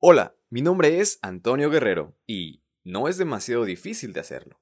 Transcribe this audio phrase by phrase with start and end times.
[0.00, 4.60] Hola, mi nombre es Antonio Guerrero y no es demasiado difícil de hacerlo.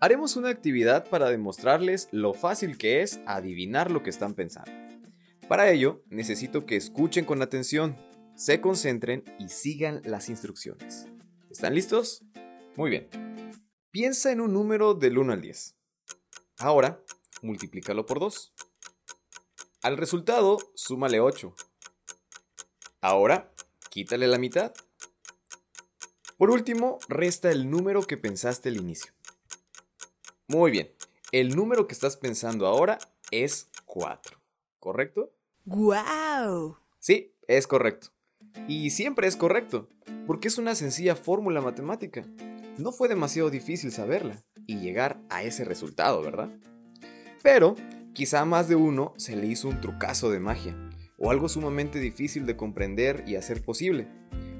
[0.00, 4.70] Haremos una actividad para demostrarles lo fácil que es adivinar lo que están pensando.
[5.48, 7.96] Para ello, necesito que escuchen con atención,
[8.36, 11.06] se concentren y sigan las instrucciones.
[11.50, 12.22] ¿Están listos?
[12.76, 13.08] Muy bien.
[13.90, 15.74] Piensa en un número del 1 al 10.
[16.58, 17.02] Ahora,
[17.40, 18.52] multiplícalo por 2.
[19.84, 21.54] Al resultado, súmale 8.
[23.02, 23.52] Ahora,
[23.90, 24.72] quítale la mitad.
[26.38, 29.12] Por último, resta el número que pensaste al inicio.
[30.48, 30.90] Muy bien,
[31.32, 32.98] el número que estás pensando ahora
[33.30, 34.40] es 4,
[34.80, 35.34] ¿correcto?
[35.66, 36.78] ¡Guau!
[36.98, 38.08] Sí, es correcto.
[38.66, 39.90] Y siempre es correcto,
[40.26, 42.24] porque es una sencilla fórmula matemática.
[42.78, 46.48] No fue demasiado difícil saberla y llegar a ese resultado, ¿verdad?
[47.42, 47.76] Pero
[48.14, 50.76] Quizá a más de uno se le hizo un trucazo de magia,
[51.18, 54.06] o algo sumamente difícil de comprender y hacer posible.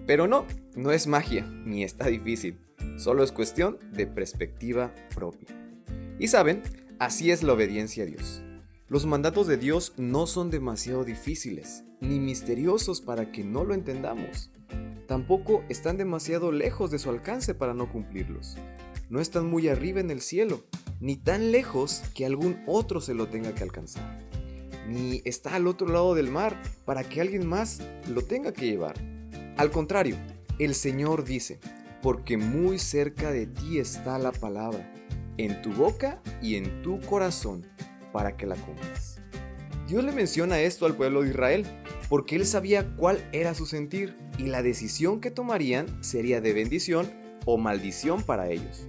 [0.09, 2.59] Pero no, no es magia, ni está difícil,
[2.97, 5.47] solo es cuestión de perspectiva propia.
[6.19, 6.63] Y saben,
[6.99, 8.43] así es la obediencia a Dios.
[8.89, 14.51] Los mandatos de Dios no son demasiado difíciles, ni misteriosos para que no lo entendamos.
[15.07, 18.57] Tampoco están demasiado lejos de su alcance para no cumplirlos.
[19.11, 20.65] No están muy arriba en el cielo,
[21.05, 24.27] ni tan lejos que algún otro se lo tenga que alcanzar,
[24.89, 28.95] ni está al otro lado del mar para que alguien más lo tenga que llevar.
[29.59, 30.17] Al contrario,
[30.59, 31.61] el Señor dice,
[32.01, 34.91] porque muy cerca de ti está la palabra,
[35.37, 37.67] en tu boca y en tu corazón,
[38.11, 39.21] para que la cumplas.
[39.87, 41.67] Dios le menciona esto al pueblo de Israel,
[42.09, 47.13] porque él sabía cuál era su sentir y la decisión que tomarían sería de bendición
[47.45, 48.89] o maldición para ellos.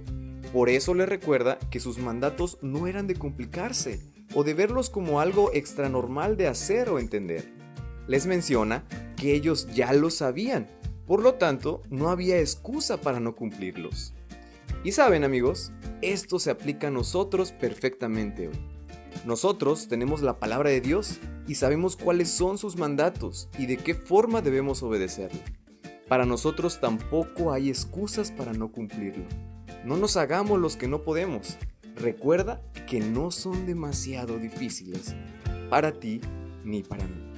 [0.52, 4.00] Por eso le recuerda que sus mandatos no eran de complicarse
[4.34, 7.52] o de verlos como algo extranormal de hacer o entender.
[8.06, 8.84] Les menciona
[9.16, 10.68] que ellos ya lo sabían,
[11.06, 14.14] por lo tanto no había excusa para no cumplirlos.
[14.84, 15.72] Y saben amigos,
[16.02, 18.58] esto se aplica a nosotros perfectamente hoy.
[19.24, 23.94] Nosotros tenemos la palabra de Dios y sabemos cuáles son sus mandatos y de qué
[23.94, 25.40] forma debemos obedecerlo.
[26.08, 29.24] Para nosotros tampoco hay excusas para no cumplirlo.
[29.86, 31.56] No nos hagamos los que no podemos.
[31.94, 35.14] Recuerda que no son demasiado difíciles
[35.70, 36.20] para ti
[36.64, 37.32] ni para mí.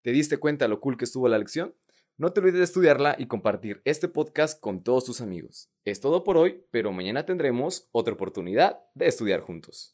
[0.00, 1.74] ¿Te diste cuenta lo cool que estuvo la lección?
[2.16, 5.70] No te olvides de estudiarla y compartir este podcast con todos tus amigos.
[5.84, 9.88] Es todo por hoy, pero mañana tendremos otra oportunidad de estudiar juntos.